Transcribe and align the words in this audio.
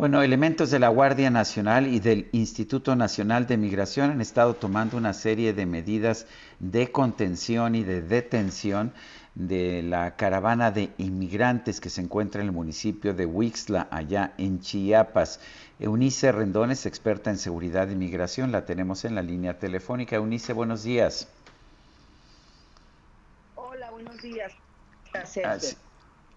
Bueno, 0.00 0.22
elementos 0.22 0.70
de 0.70 0.78
la 0.78 0.88
Guardia 0.88 1.28
Nacional 1.28 1.86
y 1.86 2.00
del 2.00 2.30
Instituto 2.32 2.96
Nacional 2.96 3.46
de 3.46 3.58
Migración 3.58 4.10
han 4.10 4.22
estado 4.22 4.54
tomando 4.54 4.96
una 4.96 5.12
serie 5.12 5.52
de 5.52 5.66
medidas 5.66 6.26
de 6.58 6.90
contención 6.90 7.74
y 7.74 7.84
de 7.84 8.00
detención 8.00 8.94
de 9.34 9.82
la 9.82 10.16
caravana 10.16 10.70
de 10.70 10.88
inmigrantes 10.96 11.82
que 11.82 11.90
se 11.90 12.00
encuentra 12.00 12.40
en 12.40 12.46
el 12.46 12.52
municipio 12.54 13.12
de 13.12 13.26
Huixla, 13.26 13.88
allá 13.90 14.32
en 14.38 14.60
Chiapas. 14.60 15.38
Eunice 15.78 16.32
Rendón 16.32 16.70
es 16.70 16.86
experta 16.86 17.28
en 17.28 17.36
seguridad 17.36 17.86
de 17.86 17.92
inmigración, 17.92 18.52
la 18.52 18.64
tenemos 18.64 19.04
en 19.04 19.14
la 19.14 19.22
línea 19.22 19.58
telefónica. 19.58 20.16
Eunice, 20.16 20.54
buenos 20.54 20.82
días. 20.82 21.28
Hola, 23.54 23.90
buenos 23.90 24.16
días. 24.22 24.50
Gracias. 25.12 25.76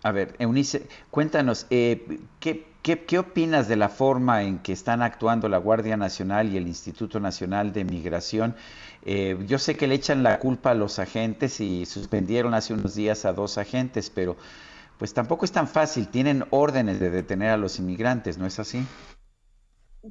A 0.04 0.12
ver, 0.12 0.36
Eunice, 0.38 0.86
cuéntanos, 1.12 1.66
eh, 1.70 2.20
¿qué, 2.42 2.66
qué, 2.82 3.20
opinas 3.20 3.70
de 3.70 3.78
la 3.78 3.88
forma 3.88 4.44
en 4.44 4.60
que 4.60 4.74
están 4.74 5.02
actuando 5.02 5.48
la 5.48 5.58
Guardia 5.58 5.96
Nacional 5.96 6.52
y 6.52 6.58
el 6.58 6.68
Instituto 6.68 7.22
Nacional 7.22 7.72
de 7.72 7.86
Migración? 7.86 8.54
Eh, 9.06 9.38
yo 9.48 9.58
sé 9.60 9.78
que 9.78 9.88
le 9.88 9.96
echan 9.96 10.22
la 10.22 10.40
culpa 10.40 10.72
a 10.72 10.74
los 10.74 11.00
agentes 11.00 11.62
y 11.62 11.86
suspendieron 11.86 12.54
hace 12.54 12.74
unos 12.74 12.96
días 12.96 13.24
a 13.24 13.32
dos 13.32 13.58
agentes, 13.58 14.10
pero 14.10 14.36
pues 14.98 15.14
tampoco 15.14 15.46
es 15.46 15.54
tan 15.54 15.70
fácil. 15.70 16.10
Tienen 16.10 16.44
órdenes 16.50 17.00
de 17.00 17.10
detener 17.10 17.52
a 17.52 17.58
los 17.58 17.80
inmigrantes, 17.80 18.38
¿no 18.38 18.46
es 18.46 18.60
así? 18.60 18.86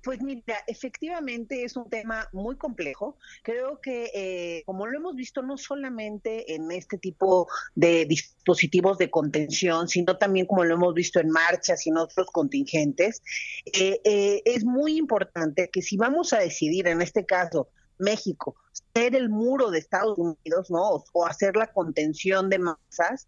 Pues 0.02 0.22
mira, 0.22 0.56
efectivamente 0.66 1.64
es 1.64 1.76
un 1.76 1.90
tema 1.90 2.26
muy 2.32 2.56
complejo. 2.56 3.18
Creo 3.42 3.78
que, 3.80 4.10
eh, 4.14 4.62
como 4.64 4.86
lo 4.86 4.96
hemos 4.96 5.14
visto, 5.14 5.42
no 5.42 5.58
solamente 5.58 6.54
en 6.54 6.70
este 6.72 6.96
tipo 6.96 7.46
de 7.74 8.06
dispositivos 8.06 8.96
de 8.96 9.10
contención, 9.10 9.88
sino 9.88 10.16
también 10.16 10.46
como 10.46 10.64
lo 10.64 10.74
hemos 10.74 10.94
visto 10.94 11.20
en 11.20 11.28
marchas 11.28 11.86
y 11.86 11.90
en 11.90 11.98
otros 11.98 12.28
contingentes, 12.30 13.22
eh, 13.66 14.00
eh, 14.04 14.40
es 14.46 14.64
muy 14.64 14.96
importante 14.96 15.68
que 15.70 15.82
si 15.82 15.98
vamos 15.98 16.32
a 16.32 16.38
decidir, 16.38 16.88
en 16.88 17.02
este 17.02 17.26
caso, 17.26 17.68
México, 17.98 18.56
ser 18.94 19.14
el 19.14 19.28
muro 19.28 19.70
de 19.70 19.78
Estados 19.78 20.18
Unidos, 20.18 20.70
¿no? 20.70 21.04
O, 21.12 21.26
hacer 21.26 21.56
la 21.56 21.72
contención 21.72 22.50
de 22.50 22.58
masas, 22.58 23.26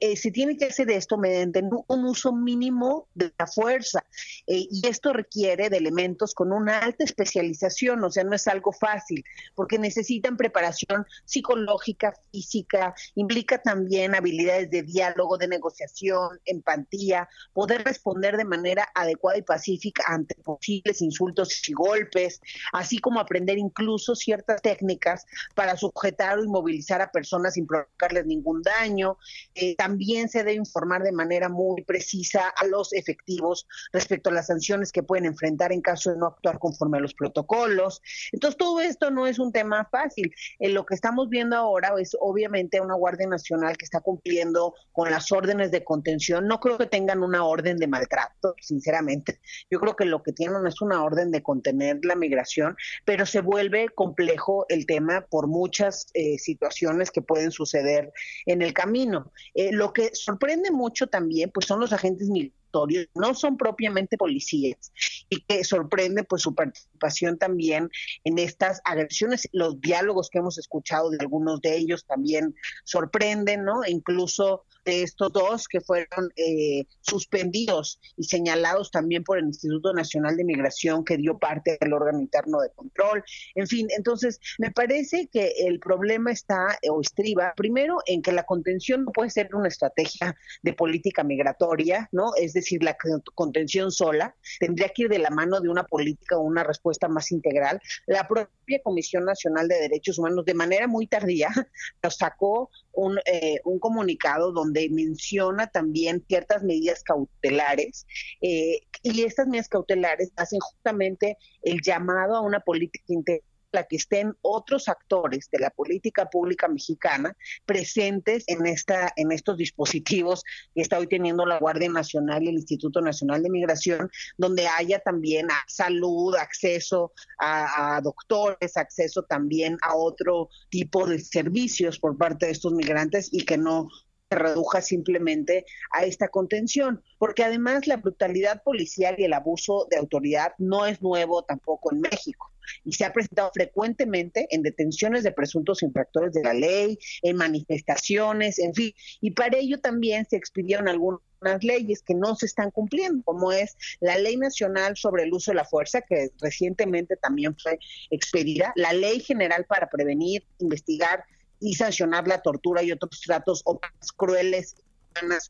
eh, 0.00 0.16
se 0.16 0.30
tiene 0.30 0.56
que 0.56 0.66
hacer 0.66 0.90
esto 0.90 1.18
mediante 1.18 1.62
un 1.62 2.04
uso 2.04 2.32
mínimo 2.32 3.08
de 3.14 3.32
la 3.38 3.46
fuerza. 3.46 4.04
Eh, 4.46 4.66
y 4.70 4.86
esto 4.86 5.12
requiere 5.12 5.70
de 5.70 5.76
elementos 5.76 6.34
con 6.34 6.52
una 6.52 6.78
alta 6.78 7.04
especialización, 7.04 8.02
o 8.02 8.10
sea, 8.10 8.24
no 8.24 8.34
es 8.34 8.46
algo 8.48 8.72
fácil, 8.72 9.24
porque 9.54 9.78
necesitan 9.78 10.36
preparación 10.36 11.06
psicológica, 11.24 12.14
física, 12.32 12.94
implica 13.14 13.58
también 13.58 14.14
habilidades 14.14 14.70
de 14.70 14.82
diálogo, 14.82 15.38
de 15.38 15.48
negociación, 15.48 16.40
empatía, 16.44 17.28
poder 17.52 17.84
responder 17.84 18.36
de 18.36 18.44
manera 18.44 18.88
adecuada 18.94 19.38
y 19.38 19.42
pacífica 19.42 20.04
ante 20.08 20.34
posibles 20.36 21.00
insultos 21.02 21.68
y 21.68 21.72
golpes, 21.72 22.40
así 22.72 22.98
como 22.98 23.20
aprender 23.20 23.58
incluso 23.58 24.03
ciertas 24.14 24.60
técnicas 24.62 25.24
para 25.54 25.76
sujetar 25.76 26.38
o 26.38 26.44
inmovilizar 26.44 27.00
a 27.00 27.10
personas 27.10 27.54
sin 27.54 27.66
provocarles 27.66 28.26
ningún 28.26 28.62
daño. 28.62 29.18
Eh, 29.54 29.74
también 29.76 30.28
se 30.28 30.38
debe 30.38 30.54
informar 30.54 31.02
de 31.02 31.12
manera 31.12 31.48
muy 31.48 31.82
precisa 31.82 32.48
a 32.48 32.66
los 32.66 32.92
efectivos 32.92 33.66
respecto 33.92 34.30
a 34.30 34.32
las 34.32 34.46
sanciones 34.46 34.92
que 34.92 35.02
pueden 35.02 35.24
enfrentar 35.24 35.72
en 35.72 35.80
caso 35.80 36.10
de 36.10 36.18
no 36.18 36.26
actuar 36.26 36.58
conforme 36.58 36.98
a 36.98 37.00
los 37.00 37.14
protocolos. 37.14 38.02
Entonces, 38.32 38.58
todo 38.58 38.80
esto 38.80 39.10
no 39.10 39.26
es 39.26 39.38
un 39.38 39.52
tema 39.52 39.88
fácil. 39.90 40.34
Eh, 40.58 40.68
lo 40.68 40.84
que 40.84 40.94
estamos 40.94 41.28
viendo 41.28 41.56
ahora 41.56 41.92
es 41.98 42.16
obviamente 42.20 42.80
una 42.80 42.94
Guardia 42.94 43.26
Nacional 43.26 43.76
que 43.76 43.84
está 43.84 44.00
cumpliendo 44.00 44.74
con 44.92 45.10
las 45.10 45.32
órdenes 45.32 45.70
de 45.70 45.84
contención. 45.84 46.46
No 46.46 46.60
creo 46.60 46.78
que 46.78 46.86
tengan 46.86 47.22
una 47.22 47.44
orden 47.44 47.76
de 47.76 47.86
maltrato, 47.86 48.54
sinceramente. 48.60 49.40
Yo 49.70 49.80
creo 49.80 49.96
que 49.96 50.04
lo 50.04 50.22
que 50.22 50.32
tienen 50.32 50.66
es 50.66 50.80
una 50.80 51.02
orden 51.02 51.30
de 51.30 51.42
contener 51.42 52.00
la 52.04 52.14
migración, 52.14 52.76
pero 53.04 53.26
se 53.26 53.40
vuelve 53.40 53.88
complejo 53.94 54.66
el 54.68 54.86
tema 54.86 55.26
por 55.28 55.46
muchas 55.46 56.06
eh, 56.14 56.38
situaciones 56.38 57.10
que 57.10 57.22
pueden 57.22 57.50
suceder 57.50 58.12
en 58.46 58.62
el 58.62 58.72
camino. 58.72 59.32
Eh, 59.54 59.72
lo 59.72 59.92
que 59.92 60.10
sorprende 60.14 60.70
mucho 60.70 61.06
también, 61.06 61.50
pues 61.50 61.66
son 61.66 61.80
los 61.80 61.92
agentes 61.92 62.28
migratorios, 62.28 63.06
no 63.14 63.34
son 63.34 63.56
propiamente 63.56 64.16
policías 64.16 64.92
y 65.28 65.40
que 65.42 65.64
sorprende 65.64 66.24
pues 66.24 66.42
su 66.42 66.54
participación 66.54 67.38
también 67.38 67.88
en 68.24 68.38
estas 68.38 68.80
agresiones. 68.84 69.48
Los 69.52 69.80
diálogos 69.80 70.28
que 70.30 70.38
hemos 70.38 70.58
escuchado 70.58 71.10
de 71.10 71.18
algunos 71.20 71.60
de 71.60 71.76
ellos 71.76 72.04
también 72.04 72.54
sorprenden, 72.84 73.64
¿no? 73.64 73.84
incluso 73.86 74.64
de 74.66 74.73
estos 74.84 75.32
dos 75.32 75.68
que 75.68 75.80
fueron 75.80 76.30
eh, 76.36 76.84
suspendidos 77.00 78.00
y 78.16 78.24
señalados 78.24 78.90
también 78.90 79.24
por 79.24 79.38
el 79.38 79.46
Instituto 79.46 79.92
Nacional 79.92 80.36
de 80.36 80.44
Migración 80.44 81.04
que 81.04 81.16
dio 81.16 81.38
parte 81.38 81.78
del 81.80 81.92
órgano 81.92 82.20
interno 82.20 82.60
de 82.60 82.70
control. 82.70 83.24
En 83.54 83.66
fin, 83.66 83.88
entonces 83.96 84.40
me 84.58 84.70
parece 84.70 85.28
que 85.32 85.52
el 85.66 85.80
problema 85.80 86.32
está 86.32 86.78
o 86.90 87.00
estriba 87.00 87.52
primero 87.56 87.98
en 88.06 88.22
que 88.22 88.32
la 88.32 88.44
contención 88.44 89.04
no 89.04 89.12
puede 89.12 89.30
ser 89.30 89.54
una 89.54 89.68
estrategia 89.68 90.36
de 90.62 90.72
política 90.72 91.24
migratoria, 91.24 92.08
¿no? 92.12 92.32
Es 92.36 92.52
decir, 92.52 92.82
la 92.82 92.96
contención 93.34 93.90
sola 93.90 94.34
tendría 94.60 94.88
que 94.88 95.02
ir 95.02 95.08
de 95.08 95.18
la 95.18 95.30
mano 95.30 95.60
de 95.60 95.68
una 95.68 95.84
política 95.84 96.36
o 96.36 96.42
una 96.42 96.64
respuesta 96.64 97.08
más 97.08 97.32
integral. 97.32 97.80
La 98.06 98.26
propia 98.26 98.80
Comisión 98.82 99.24
Nacional 99.24 99.68
de 99.68 99.76
Derechos 99.76 100.18
Humanos 100.18 100.44
de 100.44 100.54
manera 100.54 100.86
muy 100.86 101.06
tardía 101.06 101.48
nos 102.02 102.16
sacó 102.16 102.70
un, 102.94 103.18
eh, 103.26 103.60
un 103.64 103.78
comunicado 103.78 104.52
donde 104.52 104.88
menciona 104.90 105.66
también 105.66 106.24
ciertas 106.26 106.62
medidas 106.62 107.02
cautelares 107.02 108.06
eh, 108.40 108.80
y 109.02 109.22
estas 109.22 109.46
medidas 109.46 109.68
cautelares 109.68 110.32
hacen 110.36 110.60
justamente 110.60 111.36
el 111.62 111.80
llamado 111.82 112.36
a 112.36 112.40
una 112.40 112.60
política 112.60 113.04
integral 113.08 113.53
la 113.74 113.84
que 113.84 113.96
estén 113.96 114.34
otros 114.40 114.88
actores 114.88 115.50
de 115.50 115.58
la 115.58 115.70
política 115.70 116.30
pública 116.30 116.68
mexicana 116.68 117.36
presentes 117.66 118.44
en 118.46 118.66
esta 118.66 119.12
en 119.16 119.32
estos 119.32 119.56
dispositivos 119.58 120.44
que 120.74 120.80
está 120.80 120.98
hoy 120.98 121.08
teniendo 121.08 121.44
la 121.44 121.58
Guardia 121.58 121.90
Nacional 121.90 122.44
y 122.44 122.48
el 122.48 122.54
Instituto 122.54 123.00
Nacional 123.00 123.42
de 123.42 123.50
Migración, 123.50 124.10
donde 124.38 124.66
haya 124.66 125.00
también 125.00 125.48
salud, 125.66 126.34
acceso 126.36 127.12
a, 127.38 127.96
a 127.96 128.00
doctores, 128.00 128.76
acceso 128.76 129.24
también 129.24 129.76
a 129.82 129.96
otro 129.96 130.48
tipo 130.70 131.06
de 131.06 131.18
servicios 131.18 131.98
por 131.98 132.16
parte 132.16 132.46
de 132.46 132.52
estos 132.52 132.72
migrantes 132.72 133.28
y 133.32 133.44
que 133.44 133.58
no 133.58 133.88
reduja 134.30 134.80
simplemente 134.80 135.64
a 135.90 136.04
esta 136.04 136.28
contención, 136.28 137.02
porque 137.18 137.44
además 137.44 137.86
la 137.86 137.96
brutalidad 137.96 138.62
policial 138.62 139.16
y 139.18 139.24
el 139.24 139.32
abuso 139.32 139.86
de 139.90 139.98
autoridad 139.98 140.54
no 140.58 140.86
es 140.86 141.02
nuevo 141.02 141.42
tampoco 141.44 141.92
en 141.92 142.00
México 142.00 142.53
y 142.84 142.92
se 142.92 143.04
ha 143.04 143.12
presentado 143.12 143.50
frecuentemente 143.52 144.46
en 144.50 144.62
detenciones 144.62 145.22
de 145.22 145.32
presuntos 145.32 145.82
infractores 145.82 146.32
de 146.32 146.42
la 146.42 146.54
ley, 146.54 146.98
en 147.22 147.36
manifestaciones, 147.36 148.58
en 148.58 148.74
fin, 148.74 148.92
y 149.20 149.32
para 149.32 149.58
ello 149.58 149.80
también 149.80 150.26
se 150.28 150.36
expidieron 150.36 150.88
algunas 150.88 151.20
leyes 151.62 152.02
que 152.02 152.14
no 152.14 152.34
se 152.36 152.46
están 152.46 152.70
cumpliendo, 152.70 153.22
como 153.24 153.52
es 153.52 153.76
la 154.00 154.16
Ley 154.16 154.36
Nacional 154.36 154.96
sobre 154.96 155.24
el 155.24 155.32
Uso 155.32 155.50
de 155.50 155.56
la 155.56 155.64
Fuerza, 155.64 156.00
que 156.00 156.30
recientemente 156.40 157.16
también 157.16 157.56
fue 157.56 157.78
expedida, 158.10 158.72
la 158.76 158.92
Ley 158.92 159.20
General 159.20 159.64
para 159.66 159.88
Prevenir, 159.88 160.44
Investigar 160.58 161.24
y 161.60 161.74
sancionar 161.74 162.26
la 162.26 162.42
tortura 162.42 162.82
y 162.82 162.92
otros 162.92 163.20
tratos 163.20 163.62
o 163.64 163.78
crueles 164.16 164.76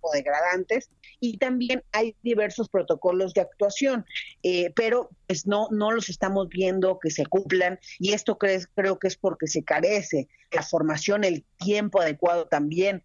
o 0.02 0.12
degradantes 0.12 0.90
y 1.20 1.38
también 1.38 1.82
hay 1.92 2.14
diversos 2.22 2.68
protocolos 2.68 3.32
de 3.34 3.40
actuación 3.40 4.04
eh, 4.42 4.72
pero 4.76 5.08
pues 5.26 5.46
no 5.46 5.68
no 5.70 5.90
los 5.90 6.08
estamos 6.08 6.48
viendo 6.48 6.98
que 6.98 7.10
se 7.10 7.24
cumplan 7.26 7.78
y 7.98 8.12
esto 8.12 8.36
creo 8.38 8.98
que 8.98 9.08
es 9.08 9.16
porque 9.16 9.46
se 9.46 9.64
carece 9.64 10.28
la 10.52 10.62
formación 10.62 11.24
el 11.24 11.44
tiempo 11.58 12.00
adecuado 12.00 12.46
también 12.46 13.02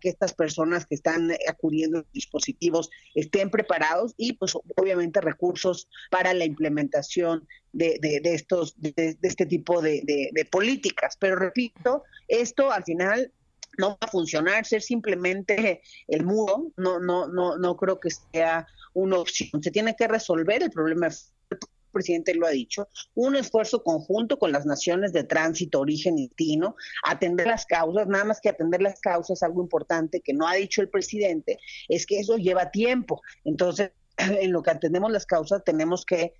que 0.00 0.08
estas 0.08 0.34
personas 0.34 0.86
que 0.86 0.94
están 0.94 1.30
acudiendo 1.48 1.98
a 2.00 2.04
dispositivos 2.12 2.90
estén 3.14 3.50
preparados 3.50 4.14
y 4.16 4.32
pues 4.32 4.56
obviamente 4.76 5.20
recursos 5.20 5.88
para 6.10 6.34
la 6.34 6.44
implementación 6.44 7.46
de, 7.72 7.98
de, 8.00 8.34
estos 8.34 8.74
de, 8.80 9.16
este 9.22 9.46
tipo 9.46 9.80
de, 9.80 10.32
políticas. 10.50 11.16
Pero 11.20 11.36
repito 11.36 12.02
esto 12.26 12.72
al 12.72 12.84
final 12.84 13.32
no 13.78 13.90
va 13.90 13.98
a 14.00 14.08
funcionar, 14.08 14.66
ser 14.66 14.82
simplemente 14.82 15.82
el 16.08 16.24
muro, 16.24 16.72
no, 16.76 16.98
no, 16.98 17.28
no, 17.28 17.56
no 17.56 17.76
creo 17.76 17.98
que 18.00 18.10
sea 18.10 18.66
una 18.94 19.18
opción. 19.18 19.62
Se 19.62 19.70
tiene 19.70 19.94
que 19.96 20.08
resolver 20.08 20.62
el 20.62 20.70
problema 20.70 21.08
el 21.50 21.58
presidente 21.92 22.34
lo 22.34 22.46
ha 22.46 22.50
dicho, 22.50 22.88
un 23.14 23.34
esfuerzo 23.34 23.82
conjunto 23.82 24.38
con 24.38 24.52
las 24.52 24.64
naciones 24.64 25.12
de 25.12 25.24
tránsito, 25.24 25.80
origen 25.80 26.18
y 26.18 26.28
destino, 26.28 26.76
atender 27.02 27.48
las 27.48 27.66
causas, 27.66 28.06
nada 28.06 28.24
más 28.24 28.40
que 28.40 28.48
atender 28.48 28.80
las 28.80 29.00
causas, 29.00 29.42
algo 29.42 29.60
importante 29.60 30.20
que 30.20 30.32
no 30.32 30.46
ha 30.46 30.54
dicho 30.54 30.82
el 30.82 30.88
presidente, 30.88 31.58
es 31.88 32.06
que 32.06 32.20
eso 32.20 32.36
lleva 32.36 32.70
tiempo. 32.70 33.20
Entonces, 33.44 33.90
en 34.18 34.52
lo 34.52 34.62
que 34.62 34.70
atendemos 34.70 35.10
las 35.10 35.26
causas, 35.26 35.64
tenemos 35.64 36.04
que 36.04 36.34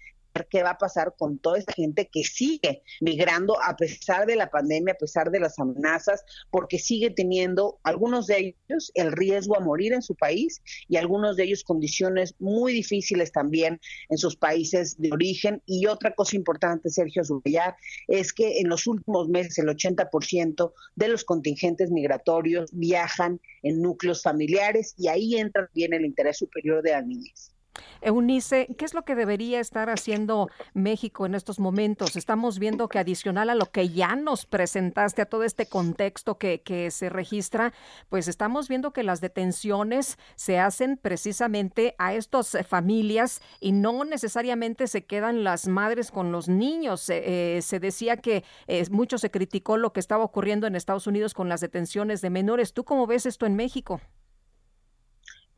qué 0.48 0.62
va 0.62 0.70
a 0.70 0.78
pasar 0.78 1.14
con 1.16 1.38
toda 1.38 1.58
esta 1.58 1.72
gente 1.72 2.08
que 2.10 2.24
sigue 2.24 2.82
migrando 3.00 3.60
a 3.62 3.76
pesar 3.76 4.26
de 4.26 4.36
la 4.36 4.50
pandemia, 4.50 4.94
a 4.94 4.98
pesar 4.98 5.30
de 5.30 5.40
las 5.40 5.58
amenazas, 5.58 6.24
porque 6.50 6.78
sigue 6.78 7.10
teniendo 7.10 7.78
algunos 7.82 8.26
de 8.26 8.56
ellos 8.68 8.92
el 8.94 9.12
riesgo 9.12 9.56
a 9.56 9.60
morir 9.60 9.92
en 9.92 10.02
su 10.02 10.14
país 10.14 10.62
y 10.88 10.96
algunos 10.96 11.36
de 11.36 11.44
ellos 11.44 11.64
condiciones 11.64 12.34
muy 12.38 12.72
difíciles 12.72 13.32
también 13.32 13.80
en 14.08 14.18
sus 14.18 14.36
países 14.36 15.00
de 15.00 15.12
origen. 15.12 15.62
Y 15.66 15.86
otra 15.86 16.14
cosa 16.14 16.36
importante, 16.36 16.90
Sergio 16.90 17.24
subrayar, 17.24 17.76
es 18.08 18.32
que 18.32 18.60
en 18.60 18.68
los 18.68 18.86
últimos 18.86 19.28
meses 19.28 19.58
el 19.58 19.66
80% 19.66 20.72
de 20.96 21.08
los 21.08 21.24
contingentes 21.24 21.90
migratorios 21.90 22.70
viajan 22.72 23.40
en 23.62 23.82
núcleos 23.82 24.22
familiares 24.22 24.94
y 24.96 25.08
ahí 25.08 25.36
entra 25.36 25.68
bien 25.74 25.92
el 25.92 26.04
interés 26.04 26.38
superior 26.38 26.82
de 26.82 26.92
las 26.92 27.06
niñas. 27.06 27.52
Eunice, 28.00 28.68
¿qué 28.78 28.84
es 28.84 28.94
lo 28.94 29.02
que 29.02 29.14
debería 29.14 29.60
estar 29.60 29.90
haciendo 29.90 30.48
México 30.74 31.26
en 31.26 31.34
estos 31.34 31.58
momentos? 31.58 32.16
Estamos 32.16 32.58
viendo 32.58 32.88
que 32.88 32.98
adicional 32.98 33.50
a 33.50 33.54
lo 33.54 33.66
que 33.66 33.88
ya 33.88 34.16
nos 34.16 34.46
presentaste, 34.46 35.22
a 35.22 35.26
todo 35.26 35.44
este 35.44 35.66
contexto 35.66 36.38
que, 36.38 36.62
que 36.62 36.90
se 36.90 37.08
registra, 37.08 37.72
pues 38.08 38.28
estamos 38.28 38.68
viendo 38.68 38.92
que 38.92 39.02
las 39.02 39.20
detenciones 39.20 40.18
se 40.36 40.58
hacen 40.58 40.96
precisamente 40.96 41.94
a 41.98 42.14
estas 42.14 42.56
familias 42.66 43.40
y 43.60 43.72
no 43.72 44.04
necesariamente 44.04 44.86
se 44.86 45.04
quedan 45.04 45.44
las 45.44 45.66
madres 45.66 46.10
con 46.10 46.32
los 46.32 46.48
niños. 46.48 47.08
Eh, 47.08 47.60
se 47.62 47.80
decía 47.80 48.16
que 48.16 48.44
eh, 48.66 48.84
mucho 48.90 49.18
se 49.18 49.30
criticó 49.30 49.76
lo 49.76 49.92
que 49.92 50.00
estaba 50.00 50.24
ocurriendo 50.24 50.66
en 50.66 50.76
Estados 50.76 51.06
Unidos 51.06 51.34
con 51.34 51.48
las 51.48 51.60
detenciones 51.60 52.20
de 52.20 52.30
menores. 52.30 52.72
¿Tú 52.72 52.84
cómo 52.84 53.06
ves 53.06 53.26
esto 53.26 53.46
en 53.46 53.56
México? 53.56 54.00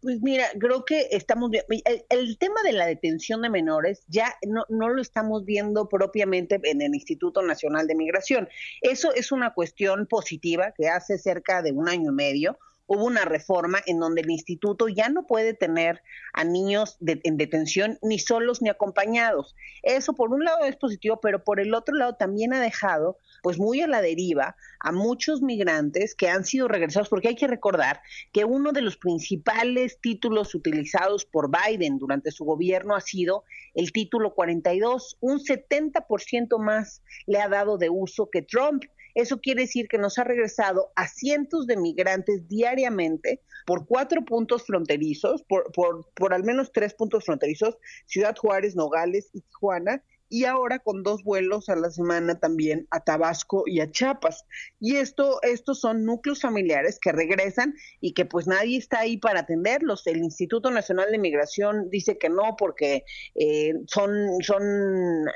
Pues 0.02 0.20
mira, 0.20 0.46
creo 0.58 0.84
que 0.84 1.06
estamos 1.12 1.52
el, 1.52 2.04
el, 2.10 2.38
tema 2.38 2.60
de 2.64 2.72
la 2.72 2.86
detención 2.86 3.40
de 3.40 3.48
menores 3.48 4.04
ya 4.08 4.34
no, 4.44 4.64
no 4.68 4.88
lo 4.88 5.00
estamos 5.00 5.44
viendo 5.44 5.88
propiamente 5.88 6.60
en 6.64 6.82
el 6.82 6.92
Instituto 6.92 7.40
Nacional 7.40 7.86
de 7.86 7.94
Migración. 7.94 8.48
Eso 8.80 9.14
es 9.14 9.30
una 9.30 9.54
cuestión 9.54 10.08
positiva 10.08 10.74
que 10.76 10.88
hace 10.88 11.18
cerca 11.18 11.62
de 11.62 11.70
un 11.70 11.88
año 11.88 12.10
y 12.10 12.14
medio 12.14 12.58
hubo 12.86 13.04
una 13.04 13.24
reforma 13.24 13.78
en 13.86 14.00
donde 14.00 14.20
el 14.22 14.30
instituto 14.30 14.88
ya 14.88 15.08
no 15.08 15.26
puede 15.26 15.54
tener 15.54 16.02
a 16.32 16.44
niños 16.44 16.98
en 17.00 17.36
detención 17.36 17.98
ni 18.02 18.18
solos 18.18 18.60
ni 18.60 18.68
acompañados. 18.68 19.54
Eso 19.82 20.14
por 20.14 20.30
un 20.30 20.44
lado 20.44 20.64
es 20.64 20.76
positivo, 20.76 21.20
pero 21.20 21.42
por 21.44 21.60
el 21.60 21.74
otro 21.74 21.94
lado 21.94 22.16
también 22.16 22.52
ha 22.52 22.60
dejado 22.60 23.18
pues 23.42 23.58
muy 23.58 23.80
a 23.82 23.86
la 23.86 24.00
deriva 24.00 24.56
a 24.80 24.92
muchos 24.92 25.42
migrantes 25.42 26.14
que 26.14 26.28
han 26.28 26.44
sido 26.44 26.68
regresados, 26.68 27.08
porque 27.08 27.28
hay 27.28 27.36
que 27.36 27.46
recordar 27.46 28.00
que 28.32 28.44
uno 28.44 28.72
de 28.72 28.80
los 28.80 28.96
principales 28.96 29.98
títulos 30.00 30.54
utilizados 30.54 31.26
por 31.26 31.50
Biden 31.50 31.98
durante 31.98 32.30
su 32.30 32.44
gobierno 32.44 32.94
ha 32.94 33.00
sido 33.00 33.44
el 33.74 33.92
título 33.92 34.34
42, 34.34 35.18
un 35.20 35.38
70% 35.40 36.58
más 36.58 37.02
le 37.26 37.40
ha 37.40 37.48
dado 37.48 37.78
de 37.78 37.90
uso 37.90 38.30
que 38.30 38.42
Trump. 38.42 38.84
Eso 39.14 39.40
quiere 39.40 39.62
decir 39.62 39.88
que 39.88 39.98
nos 39.98 40.18
ha 40.18 40.24
regresado 40.24 40.90
a 40.96 41.06
cientos 41.06 41.66
de 41.66 41.76
migrantes 41.76 42.48
diariamente 42.48 43.42
por 43.66 43.86
cuatro 43.86 44.24
puntos 44.24 44.64
fronterizos, 44.64 45.42
por, 45.42 45.70
por, 45.72 46.08
por 46.14 46.32
al 46.32 46.44
menos 46.44 46.72
tres 46.72 46.94
puntos 46.94 47.24
fronterizos, 47.24 47.76
Ciudad 48.06 48.34
Juárez, 48.36 48.74
Nogales 48.74 49.28
y 49.32 49.42
Tijuana, 49.42 50.02
y 50.32 50.46
ahora 50.46 50.78
con 50.78 51.02
dos 51.02 51.22
vuelos 51.24 51.68
a 51.68 51.76
la 51.76 51.90
semana 51.90 52.40
también 52.40 52.88
a 52.90 53.00
Tabasco 53.00 53.64
y 53.66 53.80
a 53.80 53.90
Chiapas. 53.90 54.46
Y 54.80 54.96
esto, 54.96 55.38
estos 55.42 55.80
son 55.80 56.06
núcleos 56.06 56.40
familiares 56.40 56.98
que 56.98 57.12
regresan 57.12 57.74
y 58.00 58.14
que 58.14 58.24
pues 58.24 58.46
nadie 58.46 58.78
está 58.78 59.00
ahí 59.00 59.18
para 59.18 59.40
atenderlos. 59.40 60.06
El 60.06 60.16
Instituto 60.16 60.70
Nacional 60.70 61.12
de 61.12 61.18
Migración 61.18 61.90
dice 61.90 62.16
que 62.16 62.30
no 62.30 62.56
porque 62.56 63.04
eh, 63.34 63.74
son, 63.86 64.42
son 64.42 64.62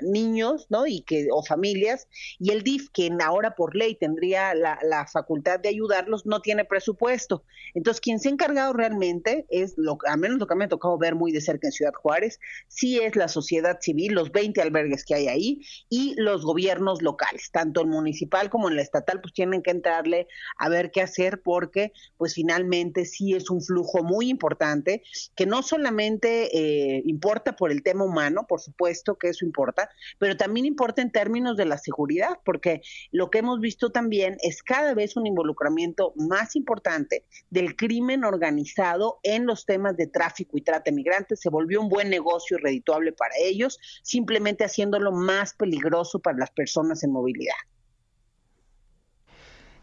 niños, 0.00 0.66
¿no? 0.70 0.86
Y 0.86 1.02
que, 1.02 1.28
o 1.30 1.42
familias, 1.42 2.08
y 2.38 2.52
el 2.52 2.62
DIF, 2.62 2.88
que 2.88 3.10
ahora 3.22 3.54
por 3.54 3.76
ley 3.76 3.96
tendría 3.96 4.54
la, 4.54 4.78
la 4.82 5.06
facultad 5.06 5.60
de 5.60 5.68
ayudarlos, 5.68 6.24
no 6.24 6.40
tiene 6.40 6.64
presupuesto. 6.64 7.44
Entonces, 7.74 8.00
quien 8.00 8.18
se 8.18 8.30
ha 8.30 8.32
encargado 8.32 8.72
realmente 8.72 9.44
es, 9.50 9.74
lo, 9.76 9.98
a 10.06 10.16
menos 10.16 10.38
lo 10.38 10.46
que 10.46 10.54
me 10.54 10.64
ha 10.64 10.68
tocado 10.68 10.96
ver 10.96 11.14
muy 11.14 11.32
de 11.32 11.42
cerca 11.42 11.68
en 11.68 11.72
Ciudad 11.72 11.92
Juárez, 11.92 12.40
sí 12.68 12.98
es 12.98 13.14
la 13.14 13.28
sociedad 13.28 13.78
civil, 13.82 14.14
los 14.14 14.32
20 14.32 14.62
albergues 14.62 14.85
que 15.04 15.14
hay 15.14 15.28
ahí 15.28 15.60
y 15.88 16.14
los 16.16 16.44
gobiernos 16.44 17.02
locales, 17.02 17.50
tanto 17.50 17.80
el 17.80 17.88
municipal 17.88 18.50
como 18.50 18.68
el 18.68 18.78
estatal, 18.78 19.20
pues 19.20 19.34
tienen 19.34 19.62
que 19.62 19.70
entrarle 19.70 20.28
a 20.58 20.68
ver 20.68 20.90
qué 20.90 21.02
hacer 21.02 21.42
porque 21.42 21.92
pues 22.16 22.34
finalmente 22.34 23.04
sí 23.04 23.34
es 23.34 23.50
un 23.50 23.62
flujo 23.62 24.02
muy 24.02 24.28
importante 24.28 25.02
que 25.34 25.46
no 25.46 25.62
solamente 25.62 26.56
eh, 26.56 27.02
importa 27.04 27.56
por 27.56 27.70
el 27.70 27.82
tema 27.82 28.04
humano, 28.04 28.46
por 28.48 28.60
supuesto 28.60 29.16
que 29.16 29.28
eso 29.28 29.44
importa, 29.44 29.90
pero 30.18 30.36
también 30.36 30.66
importa 30.66 31.02
en 31.02 31.10
términos 31.10 31.56
de 31.56 31.64
la 31.64 31.78
seguridad, 31.78 32.38
porque 32.44 32.82
lo 33.10 33.30
que 33.30 33.38
hemos 33.38 33.60
visto 33.60 33.90
también 33.90 34.36
es 34.42 34.62
cada 34.62 34.94
vez 34.94 35.16
un 35.16 35.26
involucramiento 35.26 36.12
más 36.16 36.56
importante 36.56 37.24
del 37.50 37.76
crimen 37.76 38.24
organizado 38.24 39.20
en 39.22 39.46
los 39.46 39.66
temas 39.66 39.96
de 39.96 40.06
tráfico 40.06 40.56
y 40.56 40.62
trata 40.62 40.90
de 40.90 40.96
migrantes. 40.96 41.40
Se 41.40 41.50
volvió 41.50 41.80
un 41.80 41.88
buen 41.88 42.10
negocio 42.10 42.56
y 42.56 42.62
redituable 42.62 43.12
para 43.12 43.34
ellos, 43.40 43.78
simplemente 44.02 44.64
haciéndolo 44.76 45.10
más 45.10 45.54
peligroso 45.54 46.18
para 46.18 46.36
las 46.36 46.50
personas 46.50 47.02
en 47.02 47.10
movilidad. 47.10 47.54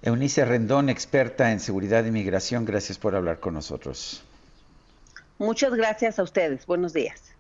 Eunice 0.03 0.45
Rendón, 0.45 0.89
experta 0.89 1.51
en 1.51 1.59
seguridad 1.59 2.05
e 2.05 2.09
inmigración, 2.09 2.65
gracias 2.65 2.99
por 2.99 3.15
hablar 3.15 3.39
con 3.39 3.55
nosotros. 3.55 4.21
Muchas 5.39 5.73
gracias 5.73 6.19
a 6.19 6.23
ustedes. 6.23 6.65
Buenos 6.67 6.93
días. 6.93 7.33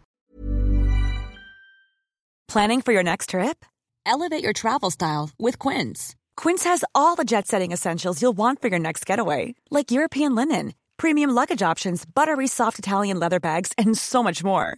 Planning 2.47 2.81
for 2.81 2.93
your 2.93 3.03
next 3.03 3.29
trip? 3.29 3.65
Elevate 4.05 4.43
your 4.43 4.53
travel 4.53 4.89
style 4.89 5.29
with 5.37 5.59
Quince. 5.59 6.15
Quince 6.35 6.63
has 6.63 6.83
all 6.93 7.15
the 7.15 7.23
jet-setting 7.23 7.71
essentials 7.71 8.21
you'll 8.21 8.37
want 8.37 8.61
for 8.61 8.69
your 8.69 8.79
next 8.79 9.05
getaway, 9.05 9.55
like 9.69 9.91
European 9.91 10.35
linen, 10.35 10.73
premium 10.97 11.31
luggage 11.31 11.61
options, 11.61 12.05
buttery 12.05 12.47
soft 12.47 12.79
Italian 12.79 13.19
leather 13.19 13.39
bags, 13.39 13.71
and 13.77 13.97
so 13.97 14.23
much 14.23 14.43
more. 14.43 14.77